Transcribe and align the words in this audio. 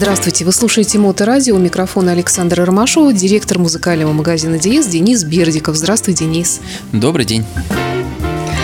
Здравствуйте, 0.00 0.46
вы 0.46 0.52
слушаете 0.52 0.98
Моторадио, 0.98 1.54
у 1.54 1.58
микрофона 1.58 2.12
Александра 2.12 2.64
Ромашова, 2.64 3.12
директор 3.12 3.58
музыкального 3.58 4.14
магазина 4.14 4.58
«Диез» 4.58 4.86
Денис 4.86 5.24
Бердиков. 5.24 5.76
Здравствуй, 5.76 6.14
Денис. 6.14 6.62
Добрый 6.90 7.26
день. 7.26 7.44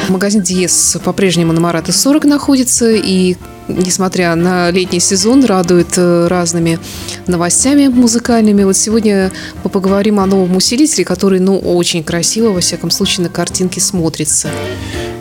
Магазин 0.09 0.43
«Диез» 0.43 0.97
по-прежнему 1.05 1.53
на 1.53 1.61
Марата 1.61 1.93
40 1.93 2.25
находится, 2.25 2.91
и 2.91 3.37
несмотря 3.69 4.35
на 4.35 4.71
летний 4.71 5.01
сезон, 5.01 5.45
радует 5.45 5.95
э, 5.97 6.29
разными 6.29 6.79
новостями 7.27 7.89
музыкальными. 7.89 8.65
Вот 8.65 8.77
сегодня 8.77 9.33
мы 9.65 9.71
поговорим 9.71 10.21
о 10.21 10.27
новом 10.27 10.57
усилителе, 10.57 11.05
который, 11.05 11.41
ну, 11.41 11.59
очень 11.59 12.05
красиво, 12.05 12.51
во 12.51 12.61
всяком 12.61 12.91
случае, 12.91 13.25
на 13.25 13.31
картинке 13.31 13.81
смотрится. 13.81 14.49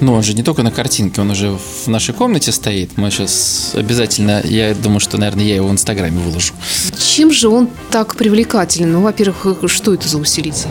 Ну, 0.02 0.14
он 0.14 0.24
же 0.24 0.34
не 0.34 0.44
только 0.44 0.62
на 0.62 0.72
картинке, 0.72 1.22
он 1.22 1.32
уже 1.32 1.52
в 1.52 1.88
нашей 1.88 2.14
комнате 2.14 2.52
стоит. 2.52 2.98
Мы 2.98 3.10
сейчас 3.12 3.72
обязательно, 3.74 4.42
я 4.44 4.74
думаю, 4.76 5.00
что, 5.00 5.18
наверное, 5.18 5.46
я 5.46 5.56
его 5.56 5.68
в 5.68 5.72
Инстаграме 5.72 6.20
выложу. 6.20 6.54
Чем 6.98 7.32
же 7.32 7.48
он 7.48 7.70
так 7.92 8.16
привлекателен? 8.16 8.92
Ну, 8.92 9.02
во-первых, 9.02 9.58
что 9.68 9.94
это 9.94 10.08
за 10.08 10.18
усилитель? 10.18 10.70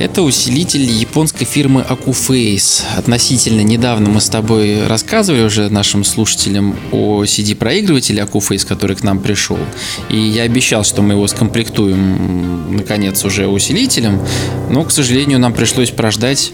Это 0.00 0.22
усилитель 0.22 0.80
японской 0.80 1.44
фирмы 1.44 1.84
Acuface. 1.86 2.84
Относительно 2.96 3.60
недавно 3.60 4.08
мы 4.08 4.22
с 4.22 4.30
тобой 4.30 4.86
рассказывали 4.86 5.42
уже 5.42 5.68
нашим 5.68 6.04
слушателям 6.04 6.74
о 6.90 7.24
CD-проигрывателе 7.24 8.22
Acuface, 8.22 8.66
который 8.66 8.96
к 8.96 9.02
нам 9.02 9.18
пришел. 9.18 9.58
И 10.08 10.16
я 10.18 10.44
обещал, 10.44 10.84
что 10.84 11.02
мы 11.02 11.12
его 11.12 11.26
скомплектуем, 11.26 12.78
наконец, 12.78 13.22
уже 13.26 13.46
усилителем. 13.46 14.22
Но, 14.70 14.84
к 14.84 14.90
сожалению, 14.90 15.38
нам 15.38 15.52
пришлось 15.52 15.90
прождать 15.90 16.52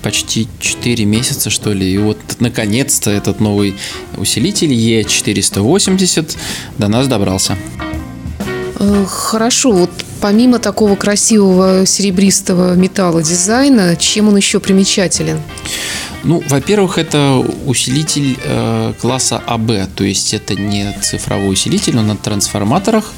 почти 0.00 0.48
4 0.58 1.04
месяца, 1.04 1.50
что 1.50 1.74
ли. 1.74 1.92
И 1.92 1.98
вот, 1.98 2.16
наконец-то, 2.40 3.10
этот 3.10 3.40
новый 3.40 3.74
усилитель 4.16 4.72
E480 4.72 6.34
до 6.78 6.88
нас 6.88 7.08
добрался. 7.08 7.58
Э, 8.78 9.04
хорошо, 9.06 9.72
вот 9.72 9.90
помимо 10.26 10.58
такого 10.58 10.96
красивого 10.96 11.86
серебристого 11.86 12.74
металла 12.74 13.22
дизайна, 13.22 13.94
чем 13.94 14.26
он 14.26 14.36
еще 14.36 14.58
примечателен? 14.58 15.40
Ну, 16.24 16.42
во-первых, 16.48 16.98
это 16.98 17.44
усилитель 17.64 18.36
э, 18.42 18.92
класса 19.00 19.40
AB, 19.46 19.88
то 19.94 20.02
есть 20.02 20.34
это 20.34 20.56
не 20.56 20.92
цифровой 21.00 21.52
усилитель, 21.52 21.96
он 21.96 22.08
на 22.08 22.16
трансформаторах. 22.16 23.12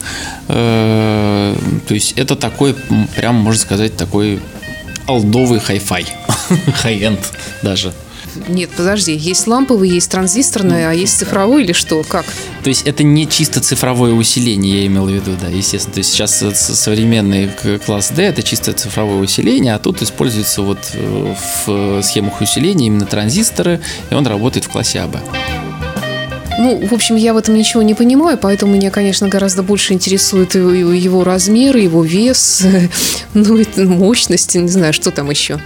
Э, 0.49 1.57
то 1.87 1.95
есть 1.95 2.13
это 2.19 2.37
такой, 2.37 2.75
прям 3.17 3.37
можно 3.37 3.63
сказать, 3.63 3.97
такой 3.97 4.41
олдовый 5.07 5.61
хай-фай, 5.61 6.05
хай-энд 6.83 7.21
даже. 7.63 7.95
Нет, 8.49 8.71
подожди, 8.77 9.15
есть 9.15 9.47
ламповый, 9.47 9.89
есть 9.89 10.11
транзисторный, 10.11 10.89
а 10.89 10.93
есть 10.93 11.19
цифровой 11.19 11.65
или 11.65 11.73
что? 11.73 12.03
Как? 12.03 12.25
То 12.63 12.69
есть 12.69 12.87
это 12.87 13.03
не 13.03 13.29
чисто 13.29 13.61
цифровое 13.61 14.13
усиление, 14.13 14.81
я 14.83 14.87
имел 14.87 15.07
в 15.07 15.11
виду, 15.11 15.33
да, 15.41 15.49
естественно. 15.49 15.95
То 15.95 15.99
есть 15.99 16.13
сейчас 16.13 16.45
современный 16.55 17.51
класс 17.85 18.11
D 18.11 18.23
это 18.23 18.43
чисто 18.43 18.73
цифровое 18.73 19.19
усиление, 19.19 19.75
а 19.75 19.79
тут 19.79 20.03
используется 20.03 20.63
вот 20.63 20.79
э, 20.95 21.35
в 21.67 22.03
схемах 22.03 22.41
усиления 22.41 22.87
именно 22.87 23.07
транзисторы, 23.07 23.81
и 24.11 24.15
он 24.15 24.27
работает 24.27 24.67
в 24.67 24.69
классе 24.69 25.01
AB. 25.01 25.17
Ну, 26.59 26.85
в 26.85 26.93
общем, 26.93 27.15
я 27.15 27.35
в 27.35 27.37
этом 27.37 27.55
ничего 27.55 27.83
не 27.83 27.95
понимаю, 27.95 28.37
поэтому 28.37 28.75
меня, 28.75 28.91
конечно, 28.91 29.29
гораздо 29.29 29.63
больше 29.63 29.93
интересует 29.93 30.57
его 30.57 31.23
размер, 31.23 31.77
его 31.77 32.03
вес, 32.03 32.65
ну, 33.35 33.65
мощность, 33.77 34.57
не 34.57 34.69
знаю, 34.69 34.93
что 34.93 35.13
там 35.13 35.31
еще. 35.31 35.61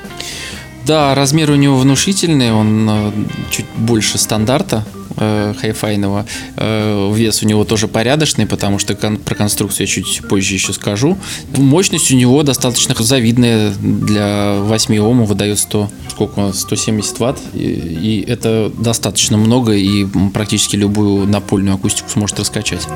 Да, 0.86 1.14
размер 1.14 1.50
у 1.50 1.54
него 1.54 1.78
внушительный, 1.78 2.52
он 2.52 2.88
э, 2.90 3.12
чуть 3.50 3.66
больше 3.76 4.18
стандарта 4.18 4.84
э, 5.16 5.54
хайфайного. 5.60 6.26
Э, 6.56 7.12
вес 7.14 7.42
у 7.42 7.46
него 7.46 7.64
тоже 7.64 7.86
порядочный, 7.86 8.46
потому 8.46 8.80
что 8.80 8.96
кон- 8.96 9.18
про 9.18 9.36
конструкцию 9.36 9.86
я 9.86 9.92
чуть 9.92 10.22
позже 10.28 10.54
еще 10.54 10.72
скажу. 10.72 11.16
Мощность 11.56 12.10
у 12.10 12.16
него 12.16 12.42
достаточно 12.42 12.94
завидная. 12.98 13.72
Для 13.80 14.56
8 14.60 14.98
Ом 14.98 15.24
выдает 15.24 15.60
100, 15.60 15.88
сколько, 16.10 16.52
170 16.52 17.18
ватт. 17.20 17.38
И, 17.54 17.58
и 17.60 18.24
это 18.28 18.72
достаточно 18.76 19.36
много, 19.36 19.74
и 19.74 20.04
практически 20.34 20.74
любую 20.74 21.28
напольную 21.28 21.76
акустику 21.76 22.08
сможет 22.10 22.40
раскачать. 22.40 22.88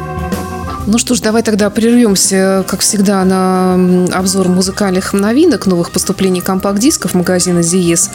Ну 0.87 0.99
что 0.99 1.17
ж, 1.17 1.21
давай 1.21 1.43
тогда 1.43 1.69
прервемся, 1.69 2.65
как 2.69 2.81
всегда, 2.81 3.25
на 3.25 4.07
обзор 4.13 4.49
музыкальных 4.49 5.13
новинок, 5.13 5.67
новых 5.67 5.91
поступлений 5.91 6.41
компакт-дисков 6.41 7.13
магазина 7.15 7.65
Диес. 7.65 8.09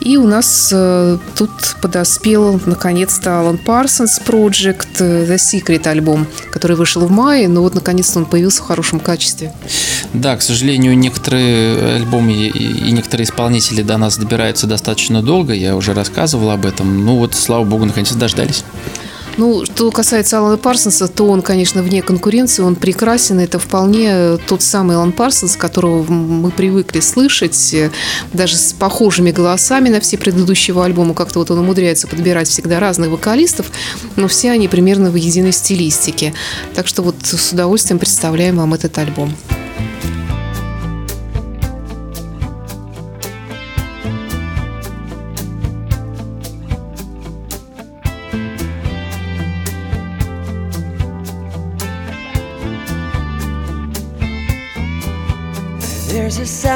И 0.00 0.16
у 0.16 0.26
нас 0.26 0.70
э, 0.72 1.18
тут 1.36 1.50
подоспел, 1.80 2.60
наконец-то, 2.66 3.30
Alan 3.30 3.60
Parsons 3.64 4.20
Project 4.26 4.98
э, 4.98 5.26
The 5.26 5.36
Secret 5.36 5.86
альбом, 5.86 6.26
который 6.50 6.76
вышел 6.76 7.06
в 7.06 7.10
мае, 7.10 7.46
но 7.46 7.62
вот, 7.62 7.76
наконец-то, 7.76 8.18
он 8.18 8.26
появился 8.26 8.62
в 8.62 8.66
хорошем 8.66 8.98
качестве. 8.98 9.52
Да, 10.12 10.36
к 10.36 10.42
сожалению, 10.42 10.98
некоторые 10.98 11.96
альбомы 11.96 12.32
и 12.32 12.90
некоторые 12.90 13.26
исполнители 13.26 13.82
до 13.82 13.96
нас 13.96 14.18
добираются 14.18 14.66
достаточно 14.66 15.22
долго, 15.22 15.52
я 15.52 15.76
уже 15.76 15.94
рассказывал 15.94 16.50
об 16.50 16.66
этом. 16.66 17.04
Ну 17.04 17.16
вот, 17.18 17.36
слава 17.36 17.62
богу, 17.62 17.84
наконец-то 17.84 18.18
дождались. 18.18 18.64
Ну, 19.38 19.64
что 19.64 19.92
касается 19.92 20.38
Алана 20.38 20.56
Парсонса, 20.56 21.06
то 21.06 21.28
он, 21.28 21.42
конечно, 21.42 21.80
вне 21.80 22.02
конкуренции, 22.02 22.62
он 22.62 22.74
прекрасен. 22.74 23.38
Это 23.38 23.60
вполне 23.60 24.36
тот 24.48 24.62
самый 24.62 24.96
Алан 24.96 25.12
Парсонс, 25.12 25.54
которого 25.54 26.02
мы 26.12 26.50
привыкли 26.50 26.98
слышать, 26.98 27.72
э, 27.72 27.92
даже 28.32 28.56
с 28.56 28.72
похожими 28.72 29.30
голосами 29.30 29.90
на 29.90 30.00
все 30.00 30.18
предыдущие 30.18 30.76
альбомы. 30.82 31.14
Как-то 31.14 31.38
вот 31.38 31.52
он 31.52 31.60
умудряется 31.60 32.08
подбирать 32.08 32.48
всегда 32.48 32.80
разных 32.80 33.10
вокалистов, 33.10 33.70
но 34.16 34.26
все 34.26 34.50
они 34.50 34.66
примерно 34.66 35.08
в 35.08 35.14
единой 35.14 35.52
стилистике. 35.52 36.34
Так 36.74 36.88
что 36.88 37.02
вот 37.02 37.14
с 37.22 37.52
удовольствием 37.52 38.00
представляем 38.00 38.56
вам 38.56 38.74
этот 38.74 38.98
альбом. 38.98 39.32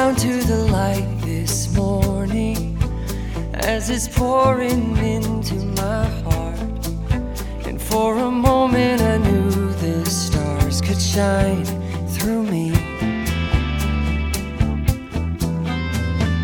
Sound 0.03 0.17
to 0.17 0.43
the 0.43 0.65
light 0.65 1.07
this 1.21 1.73
morning 1.77 2.77
as 3.53 3.89
it's 3.89 4.05
pouring 4.05 4.97
into 4.97 5.55
my 5.81 6.05
heart. 6.25 6.87
And 7.65 7.81
for 7.81 8.17
a 8.17 8.29
moment, 8.29 9.01
I 9.01 9.15
knew 9.19 9.71
the 9.75 10.05
stars 10.05 10.81
could 10.81 11.01
shine 11.01 11.63
through 12.09 12.43
me. 12.43 12.71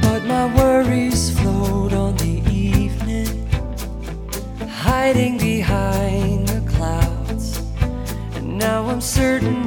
But 0.04 0.24
my 0.24 0.46
worries 0.56 1.38
float 1.38 1.92
on 1.92 2.16
the 2.16 2.42
evening, 2.50 3.46
hiding 4.70 5.38
behind 5.38 6.48
the 6.48 6.62
clouds. 6.72 7.58
And 8.36 8.58
now 8.58 8.88
I'm 8.88 9.02
certain 9.02 9.59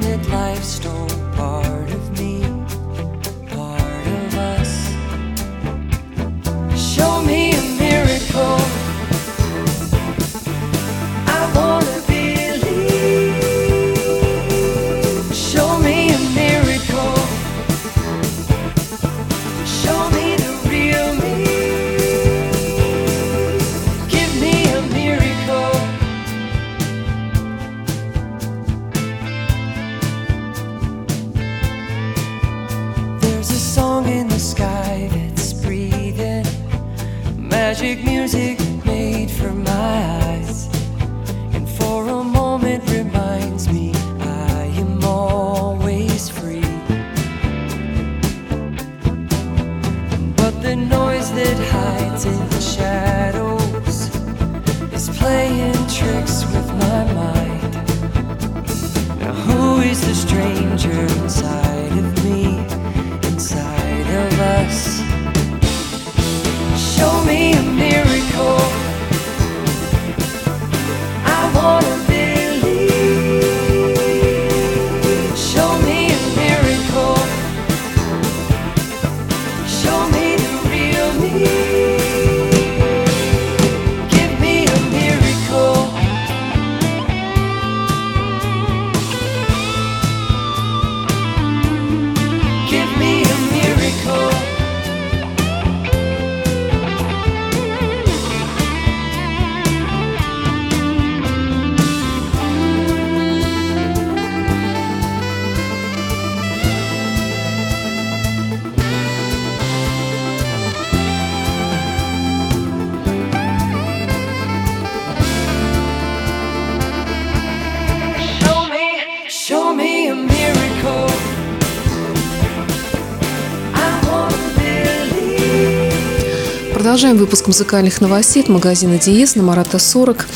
продолжаем 126.93 127.17
выпуск 127.17 127.47
музыкальных 127.47 128.01
новостей 128.01 128.43
от 128.43 128.49
магазина 128.49 128.99
Диез 128.99 129.33
на 129.33 129.41
Марата 129.41 129.79
40. 129.79 130.27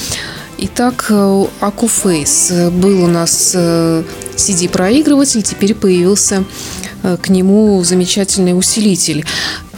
Итак, 0.58 1.12
Акуфейс. 1.60 2.52
Был 2.72 3.04
у 3.04 3.08
нас 3.08 3.54
CD-проигрыватель, 3.56 5.44
теперь 5.44 5.76
появился 5.76 6.46
к 7.04 7.30
нему 7.30 7.84
замечательный 7.84 8.58
усилитель. 8.58 9.24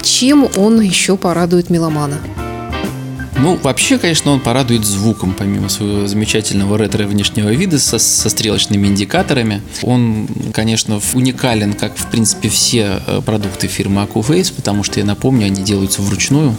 Чем 0.01 0.47
он 0.55 0.79
еще 0.79 1.17
порадует 1.17 1.69
меломана? 1.69 2.17
Ну, 3.41 3.55
вообще, 3.55 3.97
конечно, 3.97 4.31
он 4.31 4.41
порадует 4.41 4.83
звуком, 4.83 5.33
помимо 5.37 5.69
своего 5.69 6.07
замечательного 6.07 6.77
ретро 6.77 7.05
внешнего 7.05 7.49
вида 7.49 7.79
со, 7.79 7.97
со 7.97 8.29
стрелочными 8.29 8.87
индикаторами. 8.87 9.61
Он, 9.81 10.27
конечно, 10.53 10.99
уникален, 11.13 11.73
как, 11.73 11.95
в 11.95 12.07
принципе, 12.07 12.49
все 12.49 13.01
э, 13.07 13.21
продукты 13.25 13.67
фирмы 13.67 14.01
Acuface, 14.03 14.53
потому 14.53 14.83
что, 14.83 14.99
я 14.99 15.05
напомню, 15.05 15.45
они 15.45 15.63
делаются 15.63 16.01
вручную. 16.01 16.53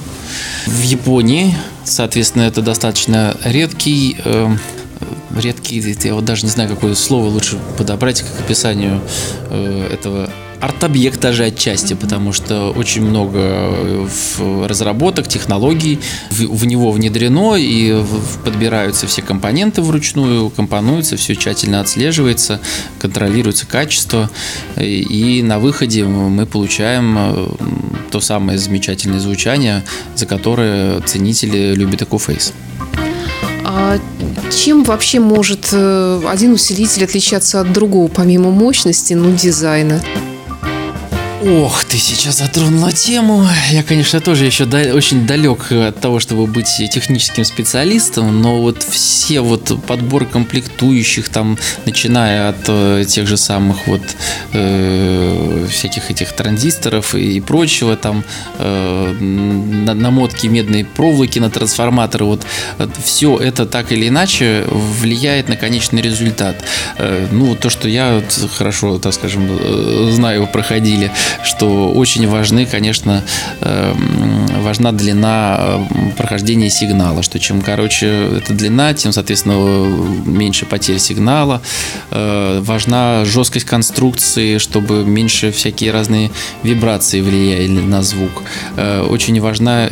В 0.66 0.82
Японии, 0.82 1.54
соответственно, 1.84 2.44
это 2.44 2.62
достаточно 2.62 3.36
редкий 3.44 4.16
э, 4.24 4.48
редкий, 5.36 5.96
я 6.02 6.14
вот 6.14 6.24
даже 6.24 6.44
не 6.44 6.50
знаю, 6.50 6.68
какое 6.68 6.94
слово 6.94 7.26
лучше 7.26 7.58
подобрать 7.76 8.22
к 8.22 8.40
описанию 8.40 9.02
э, 9.50 9.88
этого 9.92 10.30
арт-объект 10.60 11.20
даже 11.20 11.44
отчасти, 11.44 11.94
потому 11.94 12.32
что 12.32 12.70
очень 12.70 13.02
много 13.02 13.38
э, 13.40 14.66
разработок, 14.66 15.26
технологий 15.28 16.00
в, 16.30 16.40
в 16.54 16.66
него 16.66 16.92
внедрено 16.92 17.56
и 17.56 18.02
подбираются 18.44 19.06
все 19.06 19.22
компоненты 19.22 19.82
вручную, 19.82 20.50
компонуются, 20.50 21.16
все 21.16 21.34
тщательно 21.34 21.80
отслеживается, 21.80 22.60
контролируется 22.98 23.66
качество, 23.66 24.30
и 24.76 25.42
на 25.42 25.58
выходе 25.58 26.04
мы 26.04 26.46
получаем 26.46 27.16
э, 27.18 27.48
то 28.10 28.20
самое 28.20 28.58
замечательное 28.58 29.20
звучание, 29.20 29.82
за 30.14 30.26
которое 30.26 31.00
ценители 31.00 31.74
любят 31.74 32.02
Ecoface. 32.02 32.52
А 33.64 33.98
чем 34.50 34.84
вообще 34.84 35.20
может 35.20 35.68
э, 35.72 36.22
один 36.28 36.52
усилитель 36.52 37.04
отличаться 37.04 37.60
от 37.60 37.72
другого, 37.72 38.08
помимо 38.08 38.50
мощности, 38.50 39.14
ну, 39.14 39.34
дизайна? 39.34 40.02
Ох, 41.42 41.84
ты 41.84 41.96
сейчас 41.96 42.38
затронула 42.38 42.92
тему. 42.92 43.48
Я, 43.70 43.82
конечно, 43.82 44.20
тоже 44.20 44.44
еще 44.44 44.66
да, 44.66 44.78
очень 44.92 45.26
далек 45.26 45.72
от 45.72 45.98
того, 45.98 46.20
чтобы 46.20 46.46
быть 46.46 46.68
техническим 46.92 47.44
специалистом, 47.44 48.42
но 48.42 48.60
вот 48.60 48.82
все 48.82 49.40
вот 49.40 49.82
подбор 49.86 50.26
комплектующих, 50.26 51.30
там, 51.30 51.56
начиная 51.86 52.50
от 52.50 52.68
э, 52.68 53.04
тех 53.08 53.26
же 53.26 53.38
самых 53.38 53.86
вот 53.86 54.02
э, 54.52 55.66
всяких 55.70 56.10
этих 56.10 56.32
транзисторов 56.34 57.14
и 57.14 57.40
прочего, 57.40 57.96
там, 57.96 58.22
э, 58.58 59.12
намотки 59.20 60.46
медной 60.46 60.84
проволоки 60.84 61.38
на 61.38 61.48
трансформаторы, 61.48 62.26
вот 62.26 62.44
все 63.02 63.38
это 63.38 63.64
так 63.64 63.92
или 63.92 64.08
иначе 64.08 64.64
влияет 64.68 65.48
на 65.48 65.56
конечный 65.56 66.02
результат. 66.02 66.56
Э, 66.98 67.28
ну, 67.32 67.56
то, 67.56 67.70
что 67.70 67.88
я 67.88 68.22
хорошо, 68.58 68.98
так 68.98 69.14
скажем, 69.14 69.48
э, 69.48 70.10
знаю, 70.12 70.46
проходили 70.46 71.10
что 71.42 71.90
очень 71.92 72.26
важны, 72.28 72.66
конечно, 72.66 73.22
эм, 73.60 74.46
важна 74.62 74.92
длина 74.92 75.58
э, 75.60 76.12
прохождения 76.16 76.70
сигнала, 76.70 77.22
что 77.22 77.38
чем 77.38 77.60
короче 77.60 78.06
эта 78.38 78.54
длина, 78.54 78.94
тем, 78.94 79.12
соответственно, 79.12 79.54
меньше 80.26 80.66
потерь 80.66 80.98
сигнала. 80.98 81.62
Э, 82.10 82.60
важна 82.62 83.24
жесткость 83.24 83.66
конструкции, 83.66 84.58
чтобы 84.58 85.04
меньше 85.04 85.52
всякие 85.52 85.90
разные 85.90 86.30
вибрации 86.62 87.20
влияли 87.20 87.80
на 87.80 88.02
звук. 88.02 88.42
Э, 88.76 89.02
очень 89.02 89.40
важна, 89.40 89.88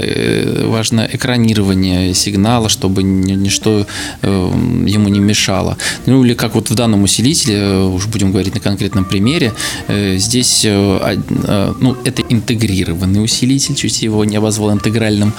важно 0.64 1.08
экранирование 1.10 2.14
сигнала, 2.14 2.68
чтобы 2.68 3.02
ничто 3.02 3.86
ему 4.22 5.08
не 5.08 5.20
мешало. 5.20 5.76
Ну 6.06 6.24
или 6.24 6.34
как 6.34 6.54
вот 6.54 6.70
в 6.70 6.74
данном 6.74 7.02
усилителе, 7.02 7.78
уж 7.78 8.06
будем 8.06 8.32
говорить 8.32 8.54
на 8.54 8.60
конкретном 8.60 9.04
примере, 9.04 9.52
здесь 9.88 10.66
Э, 10.68 11.16
ну, 11.28 11.96
это 12.04 12.22
интегрированный 12.22 13.22
усилитель, 13.22 13.74
чуть 13.74 14.02
его 14.02 14.24
не 14.24 14.36
обозвал 14.36 14.72
интегральным. 14.72 15.32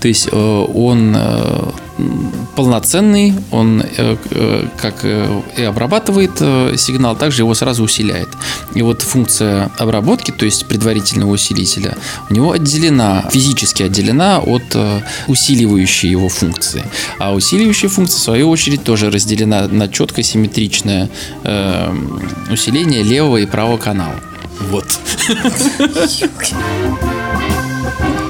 То 0.00 0.08
есть 0.08 0.28
э, 0.30 0.64
он 0.74 1.14
э, 1.16 1.70
полноценный, 2.56 3.34
он 3.50 3.82
как 4.76 5.04
и 5.04 5.62
обрабатывает 5.62 6.38
сигнал, 6.78 7.16
также 7.16 7.42
его 7.42 7.54
сразу 7.54 7.84
усиляет. 7.84 8.28
И 8.74 8.82
вот 8.82 9.02
функция 9.02 9.70
обработки, 9.78 10.32
то 10.32 10.44
есть 10.44 10.66
предварительного 10.66 11.30
усилителя, 11.30 11.96
у 12.30 12.34
него 12.34 12.52
отделена, 12.52 13.28
физически 13.30 13.84
отделена 13.84 14.40
от 14.40 14.76
усиливающей 15.28 16.10
его 16.10 16.28
функции. 16.28 16.84
А 17.18 17.32
усиливающая 17.32 17.88
функция, 17.88 18.18
в 18.18 18.22
свою 18.22 18.50
очередь, 18.50 18.82
тоже 18.82 19.10
разделена 19.10 19.68
на 19.68 19.88
четко 19.88 20.22
симметричное 20.22 21.08
усиление 22.50 23.02
левого 23.04 23.36
и 23.38 23.46
правого 23.46 23.76
канала. 23.76 24.20
Вот. 24.60 24.86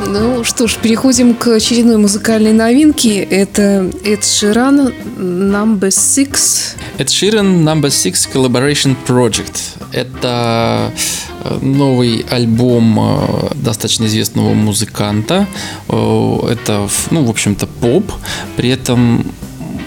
Ну 0.06 0.44
что 0.44 0.68
ж, 0.68 0.76
переходим 0.76 1.34
к 1.34 1.48
очередной 1.48 1.96
музыкальной 1.96 2.52
новинке. 2.52 3.20
Это 3.22 3.90
Эд 4.04 4.24
Ширан 4.24 4.92
Number 5.16 5.88
Six. 5.88 6.76
Эд 6.98 7.10
Ширан 7.10 7.66
Number 7.66 7.88
Six 7.88 8.28
Collaboration 8.32 8.96
Project. 9.08 9.60
Это 9.90 10.92
э, 11.42 11.58
новый 11.60 12.24
альбом 12.30 12.98
э, 13.00 13.54
достаточно 13.56 14.04
известного 14.06 14.54
музыканта. 14.54 15.48
Э, 15.88 16.38
это, 16.48 16.88
ну, 17.10 17.24
в 17.24 17.30
общем-то, 17.30 17.66
поп. 17.66 18.12
При 18.56 18.68
этом 18.68 19.26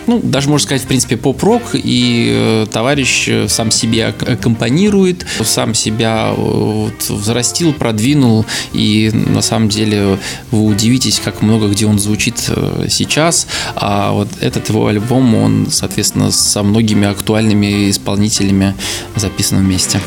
ну, 0.07 0.19
даже 0.23 0.49
можно 0.49 0.65
сказать, 0.65 0.83
в 0.83 0.87
принципе, 0.87 1.17
поп-рок, 1.17 1.61
и 1.73 2.31
э, 2.33 2.67
товарищ 2.71 3.27
э, 3.27 3.47
сам 3.47 3.71
себе 3.71 4.07
аккомпанирует, 4.07 5.25
сам 5.43 5.73
себя 5.73 6.29
э, 6.31 6.35
вот, 6.35 7.09
взрастил, 7.09 7.73
продвинул, 7.73 8.45
и 8.73 9.11
на 9.13 9.41
самом 9.41 9.69
деле 9.69 10.17
вы 10.51 10.63
удивитесь, 10.63 11.21
как 11.23 11.41
много 11.41 11.67
где 11.67 11.85
он 11.85 11.99
звучит 11.99 12.49
сейчас, 12.89 13.47
а 13.75 14.11
вот 14.11 14.29
этот 14.39 14.69
его 14.69 14.87
альбом, 14.87 15.35
он, 15.35 15.67
соответственно, 15.69 16.31
со 16.31 16.63
многими 16.63 17.07
актуальными 17.07 17.89
исполнителями 17.89 18.75
записан 19.15 19.59
вместе. 19.59 19.99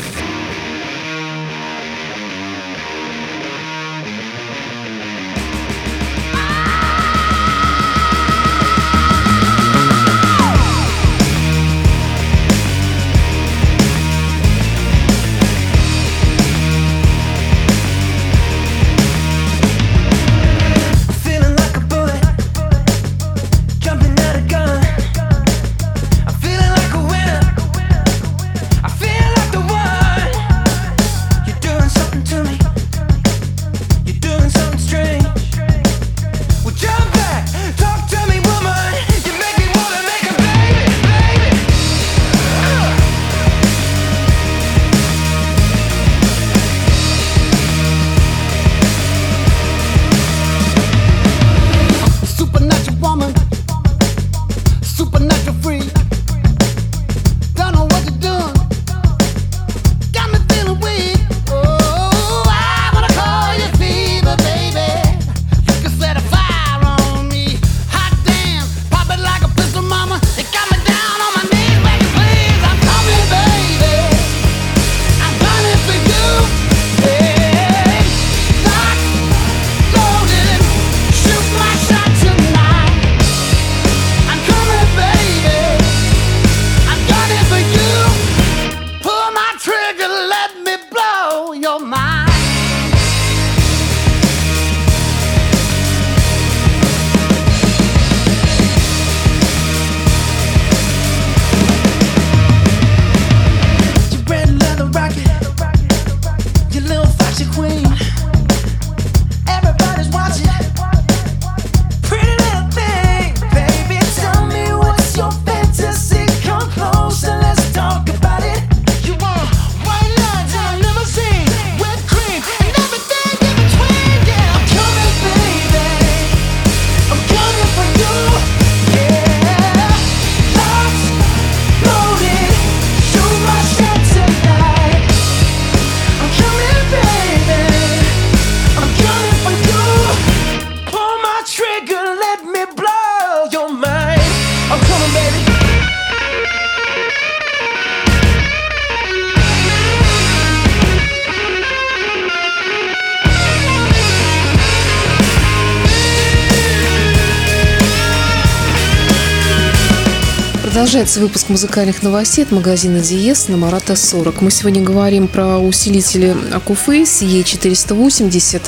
Продолжается 160.81 161.19
выпуск 161.19 161.49
музыкальных 161.49 162.01
новостей 162.01 162.43
от 162.43 162.49
магазина 162.49 163.01
Диес 163.01 163.47
на 163.49 163.55
Марата 163.55 163.95
40. 163.95 164.41
Мы 164.41 164.49
сегодня 164.49 164.81
говорим 164.81 165.27
про 165.27 165.59
усилители 165.59 166.35
Acufase 166.51 167.23
E480. 167.43 168.63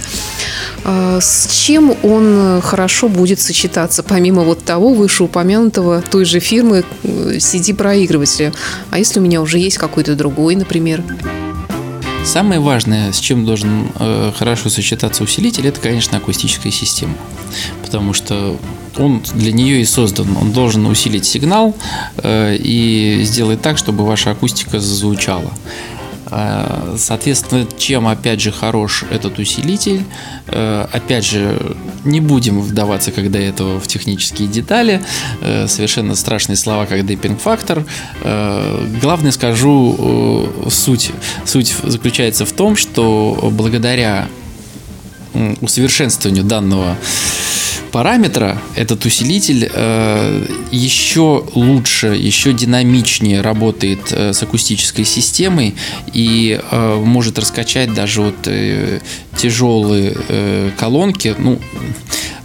А, 0.83 1.19
с 1.19 1.47
чем 1.51 1.95
он 2.03 2.61
хорошо 2.61 3.07
будет 3.09 3.39
сочетаться, 3.39 4.03
помимо 4.03 4.43
вот 4.43 4.63
того 4.63 4.93
вышеупомянутого 4.93 6.03
той 6.03 6.25
же 6.25 6.39
фирмы 6.39 6.85
CD-проигрывателя? 7.03 8.53
А 8.91 8.99
если 8.99 9.19
у 9.19 9.23
меня 9.23 9.41
уже 9.41 9.57
есть 9.57 9.79
какой-то 9.79 10.13
другой, 10.13 10.55
например? 10.55 11.03
Самое 12.23 12.59
важное, 12.59 13.11
с 13.11 13.17
чем 13.17 13.43
должен 13.43 13.87
э, 13.99 14.31
хорошо 14.37 14.69
сочетаться 14.69 15.23
усилитель, 15.23 15.65
это, 15.67 15.79
конечно, 15.79 16.19
акустическая 16.19 16.71
система. 16.71 17.15
Потому 17.83 18.13
что 18.13 18.57
он 18.97 19.23
для 19.33 19.51
нее 19.51 19.81
и 19.81 19.85
создан. 19.85 20.35
Он 20.37 20.51
должен 20.51 20.85
усилить 20.85 21.25
сигнал 21.25 21.75
э, 22.17 22.55
и 22.57 23.21
сделать 23.23 23.61
так, 23.61 23.77
чтобы 23.77 24.05
ваша 24.05 24.31
акустика 24.31 24.79
зазвучала. 24.79 25.51
Э, 26.31 26.95
соответственно, 26.97 27.67
чем 27.77 28.07
опять 28.07 28.41
же 28.41 28.51
хорош 28.51 29.03
этот 29.09 29.39
усилитель, 29.39 30.03
э, 30.47 30.87
опять 30.91 31.25
же, 31.25 31.75
не 32.03 32.19
будем 32.19 32.61
вдаваться, 32.61 33.11
когда 33.11 33.39
этого 33.39 33.79
в 33.79 33.87
технические 33.87 34.47
детали, 34.47 35.01
совершенно 35.67 36.15
страшные 36.15 36.57
слова, 36.57 36.85
как 36.85 37.05
демпинг-фактор. 37.05 37.85
Главное 39.01 39.31
скажу 39.31 40.49
суть. 40.69 41.11
Суть 41.45 41.73
заключается 41.81 42.45
в 42.45 42.51
том, 42.51 42.75
что 42.75 43.49
благодаря 43.53 44.27
усовершенствованию 45.61 46.43
данного 46.43 46.97
параметра 47.93 48.59
этот 48.75 49.05
усилитель 49.05 49.69
э, 49.71 50.45
еще 50.71 51.45
лучше, 51.53 52.07
еще 52.07 52.51
динамичнее 52.51 53.41
работает 53.41 54.11
э, 54.11 54.33
с 54.33 54.41
акустической 54.41 55.05
системой 55.05 55.75
и 56.11 56.59
э, 56.59 56.95
может 56.95 57.37
раскачать 57.37 57.93
даже 57.93 58.21
вот 58.21 58.47
э, 58.47 58.99
тяжелые 59.37 60.15
э, 60.27 60.71
колонки. 60.77 61.35
Ну, 61.37 61.59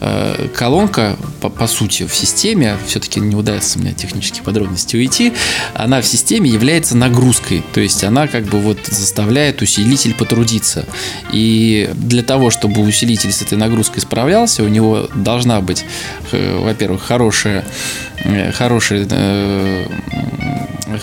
э, 0.00 0.48
колонка, 0.54 1.16
по, 1.40 1.48
по 1.48 1.66
сути, 1.66 2.06
в 2.06 2.14
системе, 2.14 2.76
все-таки 2.86 3.20
не 3.20 3.36
удается 3.36 3.78
меня 3.78 3.92
технические 3.92 4.42
подробности 4.42 4.96
уйти, 4.96 5.32
она 5.74 6.00
в 6.00 6.06
системе 6.06 6.50
является 6.50 6.96
нагрузкой. 6.96 7.62
То 7.72 7.80
есть 7.80 8.04
она 8.04 8.26
как 8.26 8.44
бы 8.44 8.60
вот 8.60 8.78
заставляет 8.86 9.62
усилитель 9.62 10.14
потрудиться. 10.14 10.84
И 11.32 11.90
для 11.94 12.22
того, 12.22 12.50
чтобы 12.50 12.82
усилитель 12.82 13.32
с 13.32 13.42
этой 13.42 13.58
нагрузкой 13.58 14.02
справлялся, 14.02 14.62
у 14.62 14.68
него 14.68 15.08
должна 15.14 15.60
быть, 15.60 15.84
э, 16.32 16.58
во-первых, 16.58 17.02
хорошая 17.02 17.64
э, 18.24 18.52
хорошая 18.52 19.06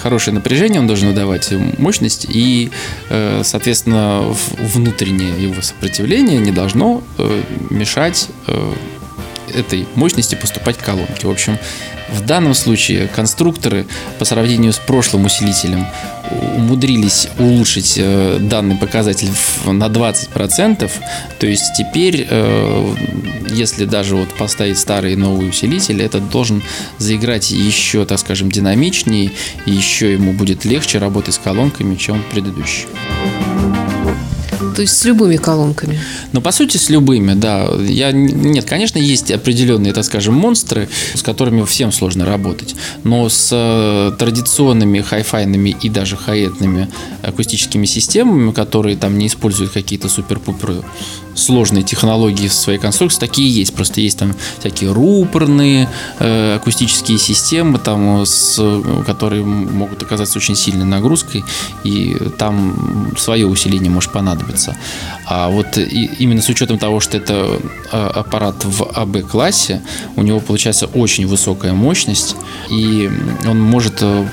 хорошее 0.01 0.33
напряжение 0.33 0.79
он 0.79 0.87
должен 0.87 1.09
выдавать, 1.09 1.51
мощность, 1.77 2.25
и, 2.29 2.71
э, 3.09 3.41
соответственно, 3.43 4.23
внутреннее 4.59 5.41
его 5.41 5.61
сопротивление 5.61 6.39
не 6.39 6.51
должно 6.51 7.03
э, 7.17 7.41
мешать 7.69 8.29
э, 8.47 8.73
этой 9.53 9.87
мощности 9.95 10.35
поступать 10.35 10.77
к 10.77 10.83
колонке. 10.83 11.27
В 11.27 11.31
общем, 11.31 11.57
в 12.09 12.25
данном 12.25 12.53
случае 12.53 13.07
конструкторы 13.07 13.85
по 14.19 14.25
сравнению 14.25 14.73
с 14.73 14.77
прошлым 14.77 15.25
усилителем 15.25 15.85
умудрились 16.55 17.27
улучшить 17.37 17.95
э, 17.97 18.37
данный 18.39 18.75
показатель 18.75 19.29
на 19.65 19.85
20%. 19.85 20.91
То 21.39 21.47
есть 21.47 21.73
теперь, 21.77 22.27
э, 22.29 22.95
если 23.49 23.85
даже 23.85 24.15
вот 24.15 24.29
поставить 24.33 24.77
старый 24.77 25.13
и 25.13 25.15
новый 25.15 25.49
усилитель, 25.49 26.01
это 26.01 26.19
должен 26.19 26.63
заиграть 26.97 27.51
еще, 27.51 28.05
так 28.05 28.19
скажем, 28.19 28.51
динамичнее, 28.51 29.31
и 29.65 29.71
еще 29.71 30.13
ему 30.13 30.33
будет 30.33 30.65
легче 30.65 30.97
работать 30.97 31.35
с 31.35 31.37
колонками, 31.37 31.95
чем 31.95 32.23
предыдущий. 32.31 32.85
То 34.75 34.81
есть 34.81 34.97
с 34.97 35.05
любыми 35.05 35.37
колонками? 35.37 35.99
Ну, 36.33 36.41
по 36.41 36.51
сути, 36.51 36.77
с 36.77 36.89
любыми, 36.89 37.33
да. 37.33 37.69
Я, 37.87 38.11
нет, 38.11 38.65
конечно, 38.65 38.97
есть 38.97 39.31
определенные, 39.31 39.93
так 39.93 40.03
скажем, 40.03 40.33
монстры, 40.33 40.89
с 41.13 41.21
которыми 41.21 41.63
всем 41.63 41.91
сложно 41.91 42.25
работать. 42.25 42.75
Но 43.03 43.29
с 43.29 43.49
э, 43.51 44.11
традиционными 44.17 45.01
хай-файными 45.01 45.75
и 45.81 45.89
даже 45.89 46.17
хаэтными 46.17 46.89
акустическими 47.21 47.85
системами, 47.85 48.51
которые 48.51 48.97
там 48.97 49.17
не 49.17 49.27
используют 49.27 49.71
какие-то 49.71 50.09
супер-пупер 50.09 50.83
сложные 51.35 51.83
технологии 51.83 52.47
в 52.47 52.53
своей 52.53 52.79
конструкции, 52.79 53.19
такие 53.19 53.49
есть. 53.49 53.75
Просто 53.75 54.01
есть 54.01 54.17
там 54.17 54.33
всякие 54.59 54.91
рупорные 54.91 55.89
э, 56.19 56.55
акустические 56.55 57.17
системы, 57.17 57.77
там, 57.77 58.25
с, 58.25 58.59
которые 59.05 59.43
могут 59.43 60.01
оказаться 60.01 60.39
очень 60.39 60.55
сильной 60.55 60.85
нагрузкой, 60.85 61.43
и 61.83 62.17
там 62.37 63.13
свое 63.17 63.45
усиление 63.45 63.91
может 63.91 64.11
понадобиться. 64.11 64.64
А 65.25 65.49
вот 65.49 65.77
и, 65.77 66.09
именно 66.19 66.41
с 66.41 66.49
учетом 66.49 66.77
того, 66.77 66.99
что 66.99 67.17
это 67.17 67.59
э, 67.91 68.07
аппарат 68.07 68.63
в 68.63 68.83
АБ-классе, 68.83 69.81
у 70.15 70.21
него 70.21 70.39
получается 70.39 70.87
очень 70.87 71.27
высокая 71.27 71.73
мощность, 71.73 72.35
и 72.71 73.09
он 73.47 73.59
может 73.59 73.97
э, 74.01 74.25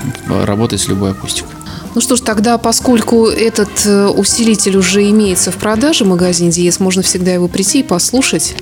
работать 0.45 0.81
с 0.81 0.87
любой 0.87 1.11
акустикой. 1.11 1.62
Ну 1.95 2.01
что 2.01 2.15
ж, 2.15 2.21
тогда, 2.21 2.57
поскольку 2.57 3.27
этот 3.27 3.85
э, 3.85 4.07
усилитель 4.07 4.77
уже 4.77 5.07
имеется 5.11 5.51
в 5.51 5.57
продаже 5.57 6.05
в 6.05 6.07
магазине 6.07 6.51
Диес, 6.51 6.79
можно 6.79 7.03
всегда 7.03 7.31
его 7.31 7.47
прийти 7.47 7.81
и 7.81 7.83
послушать. 7.83 8.55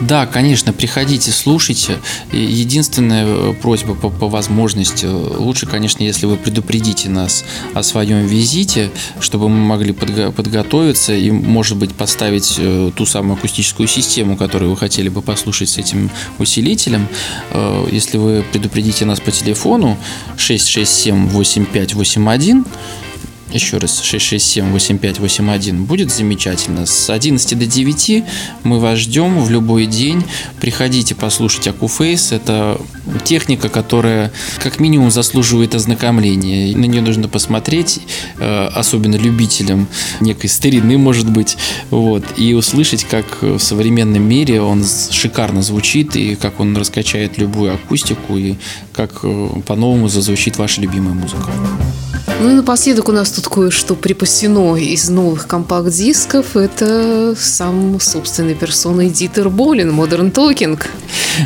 Да, 0.00 0.26
конечно, 0.26 0.72
приходите, 0.72 1.32
слушайте. 1.32 1.98
Единственная 2.30 3.24
э, 3.26 3.54
просьба 3.60 3.94
по, 3.94 4.08
по 4.08 4.28
возможности, 4.28 5.06
лучше, 5.06 5.66
конечно, 5.66 6.04
если 6.04 6.26
вы 6.26 6.36
предупредите 6.36 7.08
нас 7.08 7.44
о 7.74 7.82
своем 7.82 8.24
визите, 8.24 8.90
чтобы 9.18 9.48
мы 9.48 9.58
могли 9.58 9.92
подго- 9.92 10.30
подготовиться 10.30 11.12
и, 11.12 11.32
может 11.32 11.76
быть, 11.78 11.92
поставить 11.92 12.54
э, 12.58 12.92
ту 12.94 13.04
самую 13.04 13.36
акустическую 13.36 13.88
систему, 13.88 14.36
которую 14.36 14.70
вы 14.70 14.76
хотели 14.76 15.08
бы 15.08 15.22
послушать 15.22 15.70
с 15.70 15.78
этим 15.78 16.10
усилителем. 16.38 17.08
Если 17.90 18.18
вы 18.18 18.44
предупредите 18.52 19.04
нас 19.04 19.20
по 19.20 19.30
телефону 19.30 19.96
667 20.36 21.28
8581, 21.28 22.64
еще 23.56 23.78
раз 23.78 24.02
667-8581 24.02 25.84
будет 25.84 26.12
замечательно. 26.12 26.86
С 26.86 27.10
11 27.10 27.58
до 27.58 27.66
9 27.66 28.24
мы 28.64 28.78
вас 28.78 28.98
ждем 28.98 29.40
в 29.42 29.50
любой 29.50 29.86
день. 29.86 30.24
Приходите 30.60 31.14
послушать 31.14 31.68
Акуфейс. 31.68 32.32
Это 32.32 32.80
техника, 33.24 33.68
которая 33.68 34.32
как 34.62 34.80
минимум 34.80 35.10
заслуживает 35.10 35.74
ознакомления. 35.74 36.76
На 36.76 36.84
нее 36.84 37.00
нужно 37.00 37.28
посмотреть, 37.28 38.00
э, 38.38 38.66
особенно 38.74 39.16
любителям 39.16 39.88
некой 40.20 40.50
старины, 40.50 40.98
может 40.98 41.30
быть, 41.30 41.56
вот, 41.90 42.24
и 42.36 42.54
услышать, 42.54 43.04
как 43.04 43.42
в 43.42 43.58
современном 43.58 44.22
мире 44.22 44.60
он 44.60 44.84
шикарно 45.10 45.62
звучит, 45.62 46.16
и 46.16 46.34
как 46.34 46.60
он 46.60 46.76
раскачает 46.76 47.38
любую 47.38 47.74
акустику, 47.74 48.36
и 48.36 48.56
как 48.92 49.20
э, 49.22 49.48
по-новому 49.66 50.08
зазвучит 50.08 50.58
ваша 50.58 50.80
любимая 50.80 51.14
музыка. 51.14 51.50
Ну 52.40 52.50
и 52.50 52.54
напоследок 52.54 53.08
у 53.08 53.12
нас 53.12 53.30
тут 53.30 53.48
кое-что 53.48 53.94
припасено 53.94 54.76
из 54.76 55.08
новых 55.08 55.46
компакт-дисков. 55.46 56.56
Это 56.56 57.34
сам 57.38 57.98
собственной 58.00 58.54
персоной 58.54 59.08
Дитер 59.08 59.48
Болин, 59.48 59.90
Modern 59.90 60.32
Talking. 60.32 60.82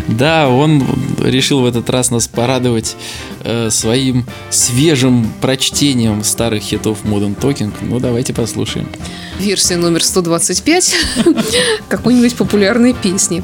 Да, 0.09 0.49
он 0.49 0.85
решил 1.19 1.61
в 1.61 1.67
этот 1.67 1.91
раз 1.91 2.11
нас 2.11 2.29
порадовать 2.29 2.97
э, 3.45 3.71
своим 3.71 4.27
свежим 4.51 5.31
прочтением 5.41 6.25
старых 6.25 6.63
хитов 6.63 6.99
Modern 7.05 7.37
Talking. 7.39 7.73
Ну, 7.83 8.01
давайте 8.01 8.33
послушаем. 8.33 8.89
Версия 9.41 9.77
номер 9.77 10.05
125 10.05 10.95
какой-нибудь 11.89 12.37
популярной 12.37 12.93
песни. 12.93 13.43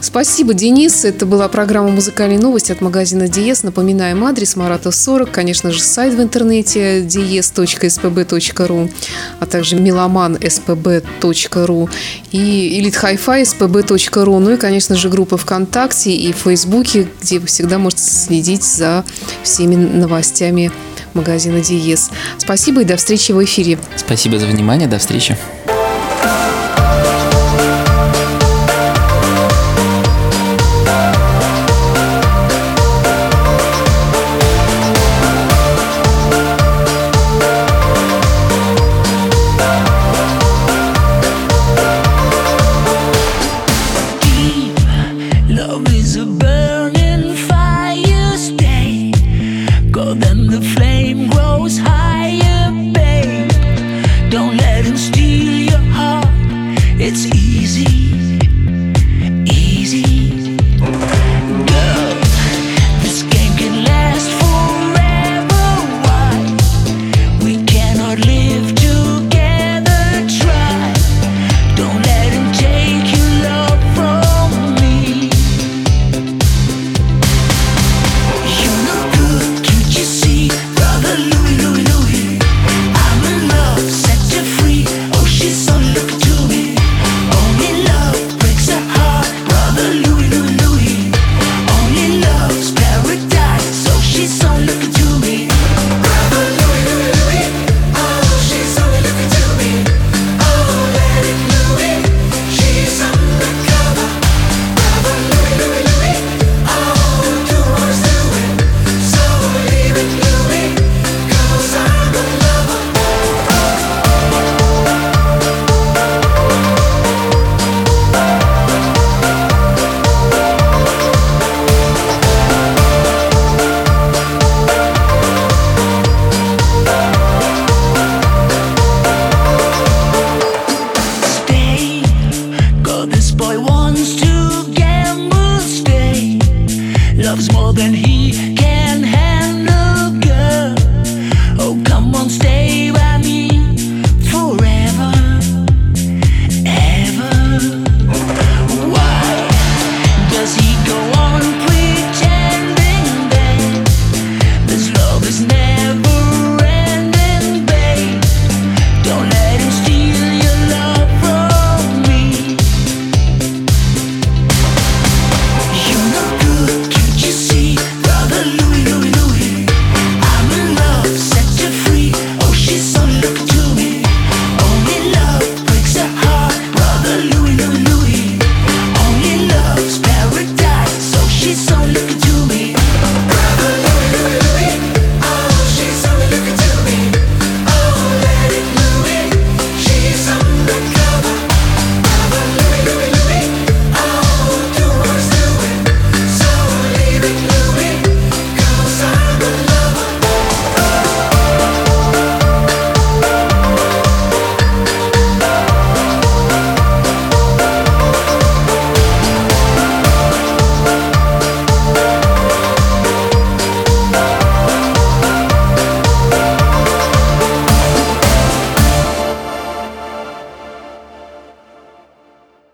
Спасибо, 0.00 0.54
Денис. 0.54 1.04
Это 1.04 1.26
была 1.26 1.48
программа 1.48 1.90
«Музыкальные 1.90 2.38
новости» 2.38 2.72
от 2.72 2.80
магазина 2.80 3.28
Диес. 3.28 3.62
Напоминаем 3.62 4.24
адрес 4.24 4.56
Марата 4.56 4.90
40, 4.90 5.30
конечно 5.30 5.70
же, 5.70 5.82
сайт 5.82 6.14
в 6.14 6.22
интернете 6.22 7.02
dies.spb.ru, 7.02 8.90
а 9.38 9.46
также 9.46 9.76
meloman.spb.ru 9.76 11.90
и 12.32 12.80
Elite 12.80 13.02
Hi-Fi 13.02 13.42
spb.ru, 13.42 14.38
ну 14.38 14.50
и, 14.50 14.56
конечно 14.56 14.96
же, 14.96 15.10
группа 15.10 15.36
ВКонтакте 15.36 16.10
и 16.10 16.32
в 16.32 16.36
Фейсбуке, 16.36 17.06
где 17.20 17.38
вы 17.38 17.48
всегда 17.48 17.78
можете 17.78 18.02
следить 18.02 18.64
за 18.64 19.04
всеми 19.42 19.76
новостями 19.76 20.72
магазина 21.14 21.60
Диес. 21.60 22.10
Спасибо 22.38 22.82
и 22.82 22.84
до 22.84 22.96
встречи 22.96 23.32
в 23.32 23.42
эфире. 23.44 23.78
Спасибо 23.96 24.38
за 24.38 24.46
внимание, 24.46 24.88
до 24.88 24.98
встречи. 24.98 25.36